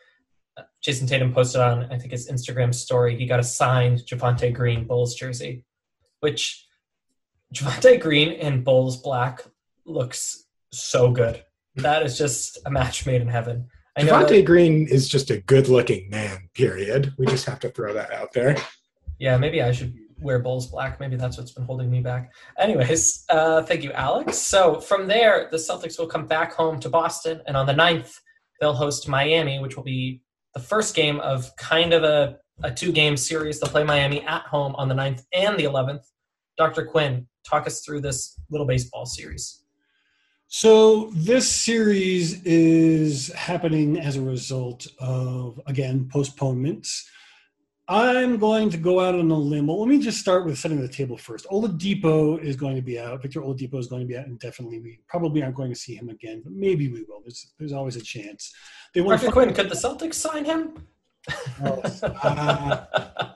[0.82, 3.16] Jayson Tatum posted on, I think, his Instagram story.
[3.16, 5.66] He got a signed Javonte Green Bulls jersey,
[6.22, 6.66] which
[7.54, 9.42] Javonte Green in Bulls black
[9.86, 11.44] looks so good.
[11.76, 13.68] That is just a match made in heaven.
[13.98, 14.14] I know.
[14.14, 16.50] Javonte that- Green is just a good-looking man.
[16.54, 17.14] Period.
[17.18, 18.58] We just have to throw that out there.
[19.20, 21.00] yeah, maybe I should wear Bulls black.
[21.00, 22.32] Maybe that's what's been holding me back.
[22.58, 24.38] Anyways, uh, thank you, Alex.
[24.38, 28.14] So from there, the Celtics will come back home to Boston, and on the 9th,
[28.60, 30.22] they'll host Miami, which will be
[30.54, 33.60] the first game of kind of a, a two game series.
[33.60, 36.04] They'll play Miami at home on the 9th and the 11th.
[36.58, 36.86] Dr.
[36.86, 39.64] Quinn, talk us through this little baseball series.
[40.48, 47.10] So this series is happening as a result of again postponements.
[47.88, 49.68] I'm going to go out on a limb.
[49.68, 51.46] Well, let me just start with setting the table first.
[51.48, 53.22] Oladipo is going to be out.
[53.22, 54.80] Victor Oladipo is going to be out indefinitely.
[54.80, 57.22] We probably aren't going to see him again, but maybe we will.
[57.22, 58.54] There's there's always a chance.
[58.94, 59.32] They want Dr.
[59.32, 60.86] Quinn, could the Celtics sign him?
[61.64, 62.86] Uh,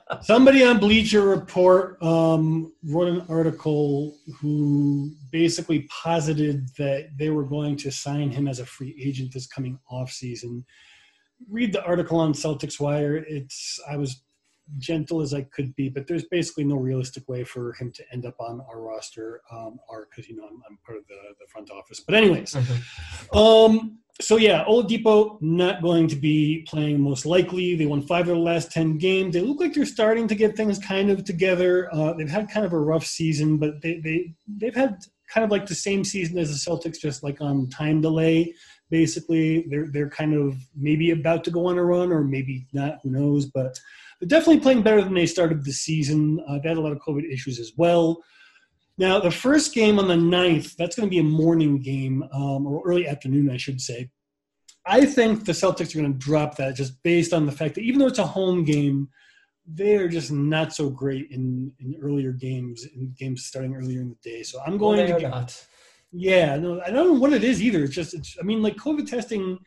[0.22, 7.76] somebody on Bleacher Report um, wrote an article who basically posited that they were going
[7.76, 10.64] to sign him as a free agent this coming off season.
[11.50, 13.16] Read the article on Celtics Wire.
[13.16, 14.22] It's I was
[14.78, 18.26] gentle as I could be, but there's basically no realistic way for him to end
[18.26, 21.46] up on our roster, um, or because you know I'm, I'm, part of the, the
[21.48, 22.00] front office.
[22.00, 23.38] But anyways, mm-hmm.
[23.38, 27.76] um, so yeah, Oladipo not going to be playing most likely.
[27.76, 29.34] They won five of the last ten games.
[29.34, 31.92] They look like they're starting to get things kind of together.
[31.94, 34.98] Uh, they've had kind of a rough season, but they they they've had
[35.32, 38.54] kind of like the same season as the Celtics, just like on time delay.
[38.90, 42.98] Basically, they're they're kind of maybe about to go on a run, or maybe not.
[43.02, 43.46] Who knows?
[43.46, 43.78] But
[44.20, 46.40] they're definitely playing better than they started the season.
[46.48, 48.22] Uh, they had a lot of COVID issues as well.
[48.98, 52.66] Now, the first game on the 9th, that's going to be a morning game, um,
[52.66, 54.10] or early afternoon, I should say.
[54.86, 57.82] I think the Celtics are going to drop that just based on the fact that
[57.82, 59.08] even though it's a home game,
[59.66, 64.10] they are just not so great in, in earlier games, in games starting earlier in
[64.10, 64.42] the day.
[64.44, 65.66] So I'm going well, to get, not.
[66.12, 67.82] Yeah, no, I don't know what it is either.
[67.82, 69.58] It's just, it's, I mean, like COVID testing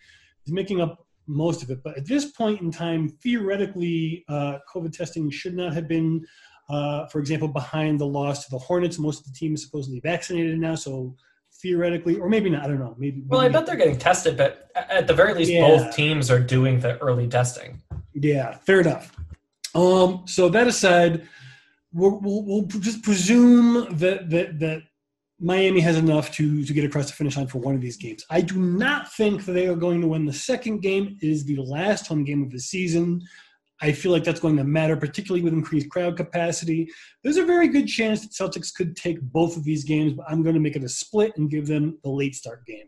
[0.46, 4.92] is making up most of it, but at this point in time, theoretically, uh, COVID
[4.92, 6.26] testing should not have been
[6.70, 9.00] uh, for example, behind the loss to the Hornets.
[9.00, 11.16] Most of the team is supposedly vaccinated now, so
[11.62, 12.64] theoretically, or maybe not.
[12.64, 12.96] I don't know.
[12.98, 13.24] Maybe.
[13.28, 15.68] Well, maybe I bet they're getting tested, but at the very least, yeah.
[15.68, 17.82] both teams are doing the early testing.
[18.14, 19.16] Yeah, fair enough.
[19.74, 21.28] Um, so that aside,
[21.92, 24.84] we'll, we'll, we'll just presume that that that
[25.40, 28.26] Miami has enough to to get across the finish line for one of these games.
[28.30, 31.18] I do not think that they are going to win the second game.
[31.22, 33.22] It is the last home game of the season.
[33.82, 36.90] I feel like that's going to matter, particularly with increased crowd capacity.
[37.24, 40.44] There's a very good chance that Celtics could take both of these games, but I'm
[40.44, 42.88] going to make it a split and give them the late start game.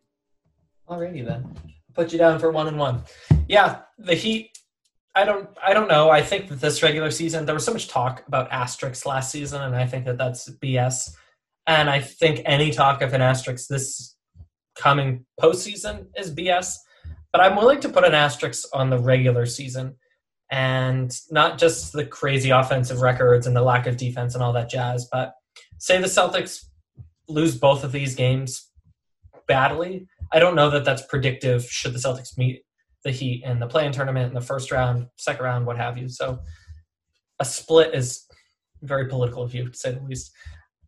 [0.90, 1.56] Alrighty then,
[1.94, 3.04] put you down for one and one.
[3.48, 4.50] Yeah, the Heat.
[5.16, 5.50] I don't.
[5.62, 6.10] I don't know.
[6.10, 9.62] I think that this regular season there was so much talk about asterisks last season,
[9.62, 11.12] and I think that that's BS.
[11.71, 14.17] And I think any talk of an asterisk this
[14.75, 16.75] coming postseason is BS.
[17.31, 19.95] But I'm willing to put an asterisk on the regular season
[20.51, 24.69] and not just the crazy offensive records and the lack of defense and all that
[24.69, 25.34] jazz, but
[25.77, 26.65] say the Celtics
[27.29, 28.69] lose both of these games
[29.47, 30.07] badly.
[30.29, 32.63] I don't know that that's predictive should the Celtics meet
[33.05, 36.10] the Heat in the play-in tournament in the first round, second round, what have you.
[36.10, 36.39] So
[37.39, 38.25] a split is
[38.81, 40.34] very political you, to say the least.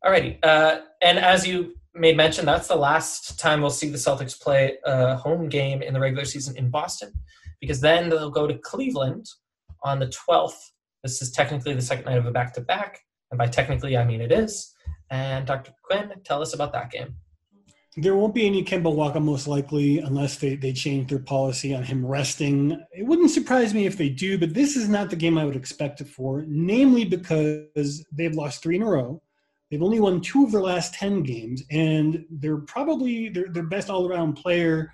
[0.06, 4.40] Alrighty, uh, and as you made mention, that's the last time we'll see the Celtics
[4.40, 7.14] play a home game in the regular season in Boston,
[7.62, 9.28] because then they'll go to Cleveland
[9.84, 10.72] on the 12th.
[11.04, 13.00] This is technically the second night of a back to back.
[13.32, 14.76] And by technically, I mean it is.
[15.10, 15.72] And Dr.
[15.84, 17.16] Quinn, tell us about that game.
[17.96, 21.84] There won't be any Kemba Walker, most likely, unless they, they change their policy on
[21.84, 22.80] him resting.
[22.92, 25.56] It wouldn't surprise me if they do, but this is not the game I would
[25.56, 29.22] expect it for, namely because they've lost three in a row.
[29.74, 33.90] They've only won two of their last 10 games, and they're probably their, their best
[33.90, 34.94] all around player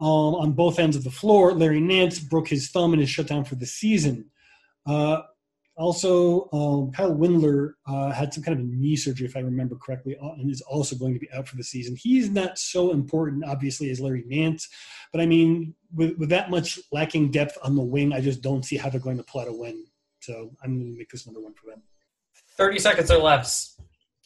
[0.00, 1.52] um, on both ends of the floor.
[1.52, 4.30] Larry Nance broke his thumb and is shut down for the season.
[4.86, 5.22] Uh,
[5.76, 9.74] also, um, Kyle Windler uh, had some kind of a knee surgery, if I remember
[9.74, 11.96] correctly, uh, and is also going to be out for the season.
[11.96, 14.68] He's not so important, obviously, as Larry Nance,
[15.10, 18.64] but I mean, with, with that much lacking depth on the wing, I just don't
[18.64, 19.86] see how they're going to pull out a win.
[20.20, 21.82] So I'm going to make this number one for them.
[22.56, 23.76] 30 seconds or less.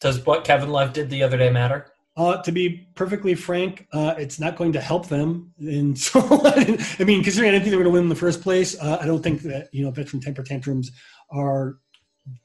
[0.04, 1.86] Does what Kevin Love did the other day matter?
[2.14, 5.50] Uh, to be perfectly frank, uh, it's not going to help them.
[5.58, 8.14] And so, I mean, considering I didn't think they were going to win in the
[8.14, 10.90] first place, uh, I don't think that, you know, veteran temper tantrums
[11.30, 11.78] are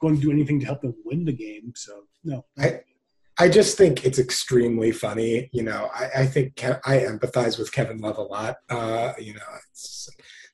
[0.00, 1.74] going to do anything to help them win the game.
[1.76, 2.46] So, no.
[2.58, 2.80] I,
[3.38, 5.50] I just think it's extremely funny.
[5.52, 8.56] You know, I, I think Ke- I empathize with Kevin Love a lot.
[8.70, 9.40] Uh, you know,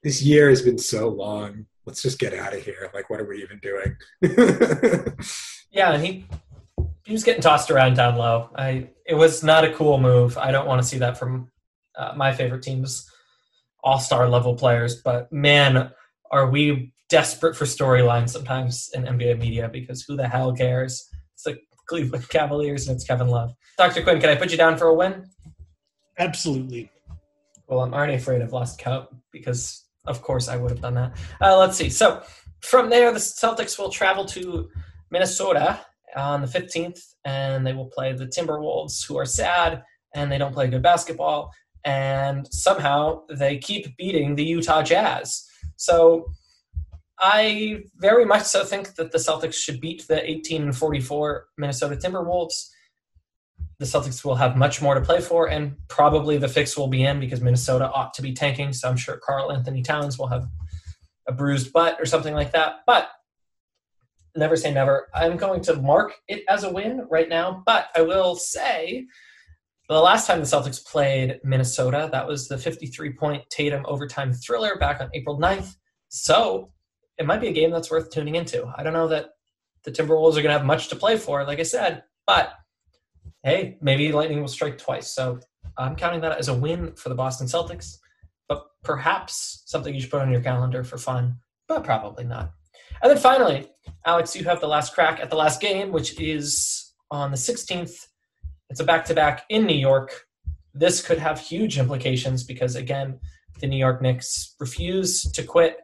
[0.03, 1.67] this year has been so long.
[1.85, 2.91] Let's just get out of here.
[2.93, 3.97] Like, what are we even doing?
[5.71, 6.27] yeah, and he
[7.07, 8.51] he was getting tossed around down low.
[8.57, 10.37] I it was not a cool move.
[10.37, 11.49] I don't want to see that from
[11.97, 13.09] uh, my favorite teams,
[13.85, 15.01] all star level players.
[15.03, 15.93] But man,
[16.33, 21.09] are we desperate for storylines sometimes in NBA media because who the hell cares?
[21.35, 23.55] It's the Cleveland Cavaliers and it's Kevin Love.
[23.79, 24.03] Dr.
[24.03, 25.27] Quinn, can I put you down for a win?
[26.19, 26.91] Absolutely.
[27.69, 31.17] Well, I'm already afraid I've lost count because, of course, I would have done that.
[31.41, 31.91] Uh, let's see.
[31.91, 32.23] So
[32.63, 34.69] from there, the Celtics will travel to
[35.11, 35.81] Minnesota
[36.17, 39.83] on the 15th, and they will play the Timberwolves, who are sad
[40.15, 41.53] and they don't play good basketball.
[41.85, 45.47] And somehow they keep beating the Utah Jazz.
[45.77, 46.27] So
[47.19, 51.97] I very much so think that the Celtics should beat the 18 and 44 Minnesota
[51.97, 52.71] Timberwolves.
[53.79, 57.05] The Celtics will have much more to play for, and probably the fix will be
[57.05, 58.73] in because Minnesota ought to be tanking.
[58.73, 60.47] So I'm sure Karl-Anthony Towns will have
[61.29, 62.77] a bruised butt or something like that.
[62.87, 63.09] But
[64.37, 65.09] never say never.
[65.15, 69.07] I'm going to mark it as a win right now, but I will say
[69.89, 74.77] the last time the Celtics played Minnesota, that was the 53 point Tatum overtime thriller
[74.77, 75.77] back on April 9th.
[76.09, 76.73] So
[77.19, 78.67] it might be a game that's worth tuning into.
[78.77, 79.31] I don't know that
[79.85, 82.53] the Timberwolves are going to have much to play for, like I said, but
[83.45, 85.15] hey, maybe Lightning will strike twice.
[85.15, 85.39] So
[85.79, 87.99] I'm counting that as a win for the Boston Celtics,
[88.49, 91.37] but perhaps something you should put on your calendar for fun,
[91.69, 92.51] but probably not.
[93.03, 93.69] And then finally,
[94.05, 98.07] Alex, you have the last crack at the last game, which is on the 16th.
[98.71, 100.27] It's a back to back in New York.
[100.75, 103.19] This could have huge implications because, again,
[103.61, 105.79] the New York Knicks refuse to quit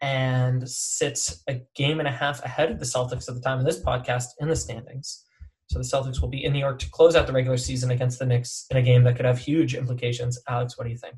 [0.00, 3.64] and sits a game and a half ahead of the Celtics at the time of
[3.64, 5.24] this podcast in the standings.
[5.68, 8.18] So the Celtics will be in New York to close out the regular season against
[8.18, 10.38] the Knicks in a game that could have huge implications.
[10.48, 11.14] Alex, what do you think?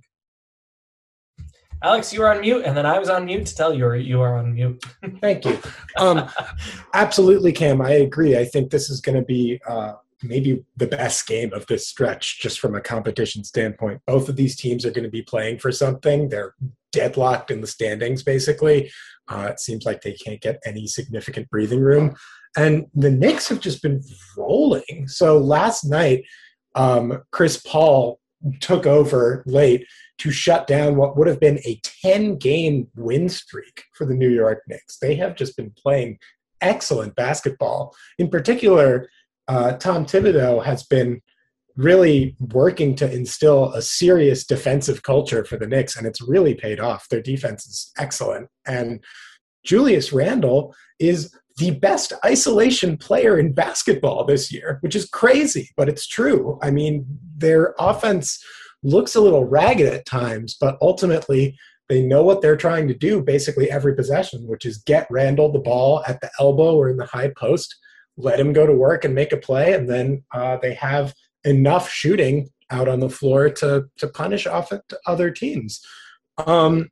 [1.85, 4.23] Alex, you were on mute, and then I was on mute to tell you you
[4.23, 4.83] are on mute.
[5.21, 5.59] Thank you.
[5.99, 6.31] Um,
[6.95, 7.83] absolutely, Cam.
[7.83, 8.39] I agree.
[8.39, 12.41] I think this is going to be uh, maybe the best game of this stretch,
[12.41, 14.01] just from a competition standpoint.
[14.07, 16.31] Both of these teams are going to be playing for something.
[16.31, 16.55] They're
[16.91, 18.91] deadlocked in the standings, basically.
[19.29, 22.17] Uh, it seems like they can't get any significant breathing room.
[22.57, 24.03] And the Knicks have just been
[24.39, 25.07] rolling.
[25.07, 26.25] So last night,
[26.75, 28.21] um, Chris Paul
[28.61, 29.87] took over late
[30.19, 34.31] to shut down what would have been a 10 game win streak for the New
[34.31, 34.99] York Knicks.
[34.99, 36.19] They have just been playing
[36.61, 37.95] excellent basketball.
[38.19, 39.09] In particular,
[39.49, 41.21] uh, Tom Thibodeau has been
[41.77, 46.79] really working to instill a serious defensive culture for the Knicks, and it's really paid
[46.79, 47.09] off.
[47.09, 48.49] Their defense is excellent.
[48.67, 49.03] And
[49.65, 55.89] Julius Randle is the best isolation player in basketball this year, which is crazy, but
[55.89, 56.59] it's true.
[56.63, 57.07] I mean,
[57.37, 58.43] their offense
[58.85, 61.59] looks a little ragged at times, but ultimately
[61.89, 65.59] they know what they're trying to do basically every possession, which is get Randle the
[65.59, 67.75] ball at the elbow or in the high post,
[68.17, 71.15] let him go to work and make a play, and then uh, they have
[71.45, 74.73] enough shooting out on the floor to to punish off
[75.07, 75.81] other teams.
[76.47, 76.89] Um,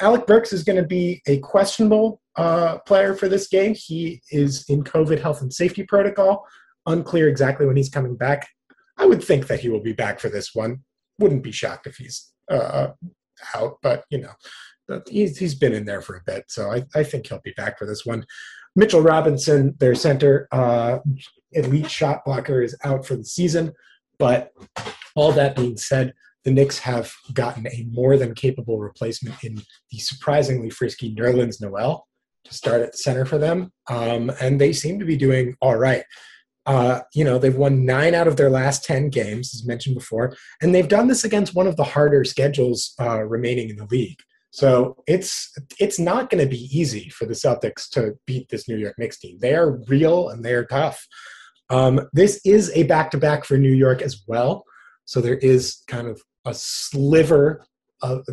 [0.00, 3.74] Alec Burks is going to be a questionable uh, player for this game.
[3.74, 6.46] He is in COVID health and safety protocol.
[6.86, 8.48] Unclear exactly when he's coming back.
[8.98, 10.84] I would think that he will be back for this one.
[11.18, 12.88] Wouldn't be shocked if he's uh,
[13.54, 17.02] out, but you know, he's he's been in there for a bit, so I, I
[17.02, 18.24] think he'll be back for this one.
[18.76, 20.98] Mitchell Robinson, their center, uh,
[21.52, 23.72] elite shot blocker, is out for the season.
[24.18, 24.52] But
[25.14, 26.12] all that being said,
[26.44, 29.56] the Knicks have gotten a more than capable replacement in
[29.90, 32.06] the surprisingly frisky Nerlens Noel
[32.44, 33.72] to start at center for them.
[33.90, 36.04] Um, and they seem to be doing all right.
[36.66, 40.36] Uh, you know, they've won nine out of their last 10 games, as mentioned before,
[40.60, 44.20] and they've done this against one of the harder schedules uh, remaining in the league.
[44.50, 48.78] So it's it's not going to be easy for the Celtics to beat this New
[48.78, 49.36] York Knicks team.
[49.38, 51.06] They are real and they are tough.
[51.68, 54.64] Um, this is a back to back for New York as well.
[55.04, 57.66] So there is kind of a sliver
[58.02, 58.24] of,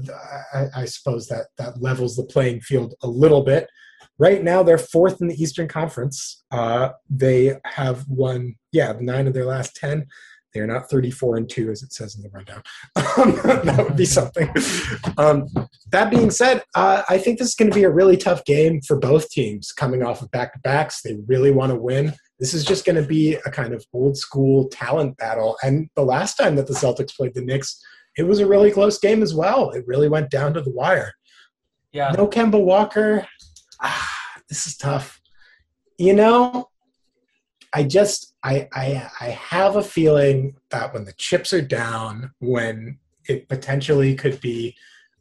[0.53, 3.67] I, I, suppose that that levels the playing field a little bit.
[4.19, 6.43] Right now, they're fourth in the Eastern Conference.
[6.51, 10.07] Uh, they have won, yeah, nine of their last ten.
[10.53, 12.63] They're not 34 and 2, as it says in the rundown.
[13.15, 14.51] Um, that would be something.
[15.19, 15.47] Um,
[15.91, 18.81] that being said, uh, I think this is going to be a really tough game
[18.81, 21.01] for both teams coming off of back to backs.
[21.01, 22.13] They really want to win.
[22.39, 25.57] This is just going to be a kind of old school talent battle.
[25.61, 27.79] And the last time that the Celtics played the Knicks,
[28.17, 29.69] it was a really close game as well.
[29.71, 31.13] It really went down to the wire.
[31.91, 32.11] Yeah.
[32.17, 33.27] No Kemba Walker.
[33.83, 35.21] Ah, this is tough.
[35.97, 36.69] You know,
[37.73, 42.99] I just I, I I have a feeling that when the chips are down, when
[43.27, 44.75] it potentially could be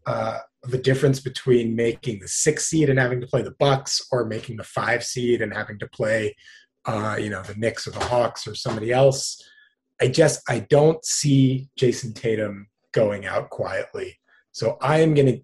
[0.07, 4.25] uh, the difference between making the six seed and having to play the Bucks, or
[4.25, 6.35] making the five seed and having to play,
[6.85, 9.43] uh, you know, the Knicks or the Hawks or somebody else.
[10.01, 14.19] I just I don't see Jayson Tatum going out quietly.
[14.53, 15.41] So I am going to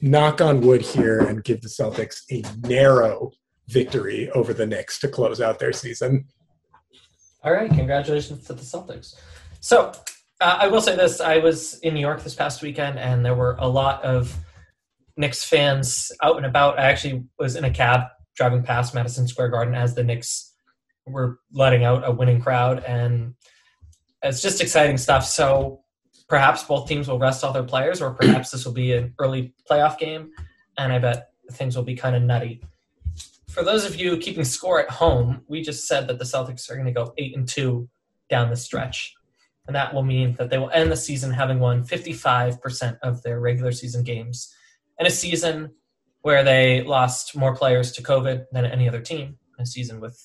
[0.00, 3.32] knock on wood here and give the Celtics a narrow
[3.68, 6.26] victory over the Knicks to close out their season.
[7.44, 9.14] All right, congratulations to the Celtics.
[9.60, 9.92] So
[10.40, 13.34] uh, I will say this: I was in New York this past weekend, and there
[13.34, 14.36] were a lot of
[15.16, 16.78] Knicks fans out and about.
[16.78, 18.02] I actually was in a cab
[18.36, 20.54] driving past Madison Square Garden as the Knicks
[21.06, 23.34] were letting out a winning crowd, and
[24.22, 25.24] it's just exciting stuff.
[25.24, 25.82] So
[26.32, 29.54] perhaps both teams will rest all their players, or perhaps this will be an early
[29.70, 30.30] playoff game,
[30.78, 32.62] and I bet things will be kind of nutty
[33.52, 36.74] for those of you keeping score at home, we just said that the Celtics are
[36.74, 37.86] going to go eight and two
[38.30, 39.14] down the stretch,
[39.66, 43.40] and that will mean that they will end the season having won 55% of their
[43.40, 44.54] regular season games
[44.98, 45.70] in a season
[46.22, 49.36] where they lost more players to COVID than any other team.
[49.58, 50.18] A season with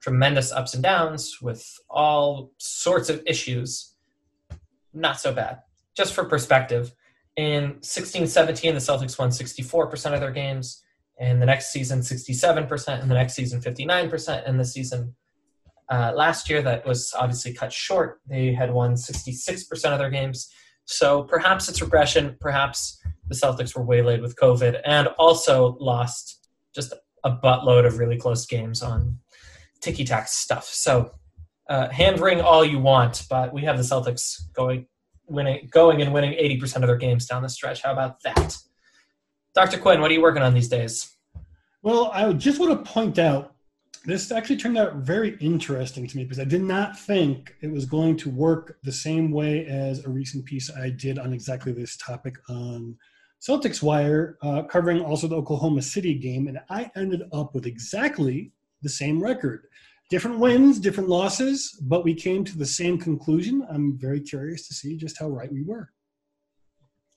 [0.00, 3.94] tremendous ups and downs, with all sorts of issues.
[4.92, 5.60] Not so bad.
[5.96, 6.92] Just for perspective,
[7.36, 10.82] in 16 17, the Celtics won 64% of their games.
[11.20, 13.02] In the next season, 67%.
[13.02, 14.48] In the next season, 59%.
[14.48, 15.14] And the season
[15.90, 18.20] uh, last year, that was obviously cut short.
[18.28, 20.48] They had won 66% of their games.
[20.84, 22.36] So perhaps it's regression.
[22.40, 28.16] Perhaps the Celtics were waylaid with COVID and also lost just a buttload of really
[28.16, 29.18] close games on
[29.80, 30.64] ticky tack stuff.
[30.64, 31.12] So
[31.68, 34.86] uh, hand wring all you want, but we have the Celtics going
[35.26, 37.82] winning going and winning 80% of their games down the stretch.
[37.82, 38.56] How about that?
[39.54, 39.78] Dr.
[39.78, 41.16] Quinn, what are you working on these days?
[41.82, 43.54] Well, I just want to point out
[44.04, 47.84] this actually turned out very interesting to me because I did not think it was
[47.84, 51.96] going to work the same way as a recent piece I did on exactly this
[51.96, 52.96] topic on
[53.40, 56.48] Celtics Wire, uh, covering also the Oklahoma City game.
[56.48, 58.52] And I ended up with exactly
[58.82, 59.66] the same record.
[60.08, 63.66] Different wins, different losses, but we came to the same conclusion.
[63.68, 65.92] I'm very curious to see just how right we were.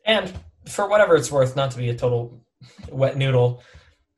[0.05, 0.33] And
[0.67, 2.43] for whatever it's worth, not to be a total
[2.89, 3.63] wet noodle,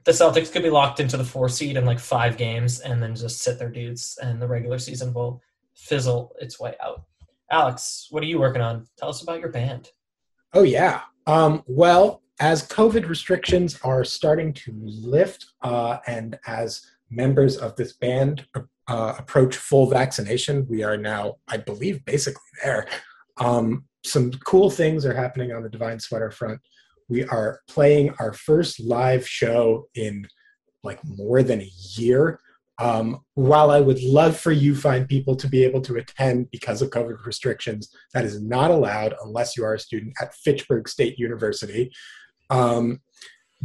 [0.05, 3.15] the Celtics could be locked into the four seed in like five games and then
[3.15, 5.41] just sit their dudes, and the regular season will
[5.76, 7.03] fizzle its way out.
[7.51, 8.88] Alex, what are you working on?
[8.97, 9.89] Tell us about your band.
[10.53, 11.01] Oh, yeah.
[11.28, 16.86] Um, well, as COVID restrictions are starting to lift uh, and as
[17.16, 22.88] members of this band uh, approach full vaccination, we are now, I believe, basically there.
[23.38, 26.59] Um, some cool things are happening on the Divine Sweater front
[27.09, 30.28] we are playing our first live show in
[30.84, 32.39] like more than a year.
[32.80, 36.82] Um, while I would love for you find people to be able to attend because
[36.82, 41.20] of COVID restrictions, that is not allowed unless you are a student at Fitchburg State
[41.20, 41.91] University.
[42.49, 42.99] Um,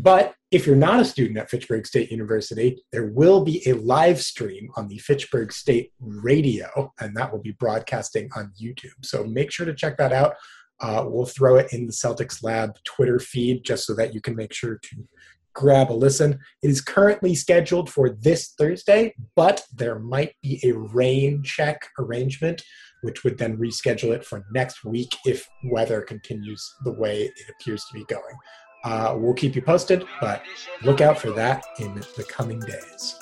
[0.00, 4.20] but if you're not a student at Fitchburg State University, there will be a live
[4.20, 9.04] stream on the Fitchburg State Radio, and that will be broadcasting on YouTube.
[9.04, 10.34] So make sure to check that out.
[10.80, 14.36] Uh, we'll throw it in the Celtics Lab Twitter feed just so that you can
[14.36, 15.08] make sure to
[15.52, 16.38] grab a listen.
[16.62, 22.62] It is currently scheduled for this Thursday, but there might be a rain check arrangement,
[23.02, 27.84] which would then reschedule it for next week if weather continues the way it appears
[27.86, 28.36] to be going.
[28.84, 30.42] Uh, we'll keep you posted, but
[30.82, 33.18] look out for that in the coming days.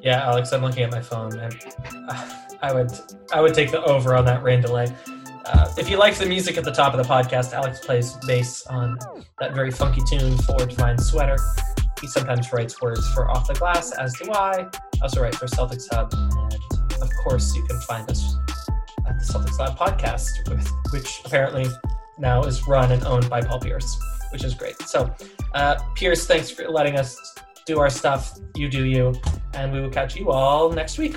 [0.00, 1.54] Yeah, Alex, I'm looking at my phone, and
[2.08, 2.30] uh,
[2.62, 2.90] I would
[3.32, 4.92] I would take the over on that rain delay.
[5.44, 8.66] Uh, if you like the music at the top of the podcast, Alex plays bass
[8.66, 8.98] on
[9.38, 11.36] that very funky tune for Divine Sweater.
[12.00, 14.68] He sometimes writes words for Off the Glass, as do I.
[14.68, 14.70] I
[15.02, 16.12] also write for Celtics Hub.
[16.14, 18.36] And of course, you can find us
[19.06, 20.48] at the Celtics Lab podcast,
[20.92, 21.66] which apparently
[22.18, 23.98] now is run and owned by Paul Pierce,
[24.32, 24.80] which is great.
[24.82, 25.14] So,
[25.54, 27.34] uh, Pierce, thanks for letting us
[27.66, 28.38] do our stuff.
[28.56, 29.14] You do you.
[29.54, 31.16] And we will catch you all next week.